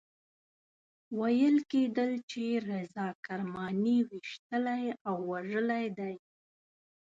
[1.19, 6.13] ویل کېدل چې رضا کرماني ویشتلی او وژلی دی.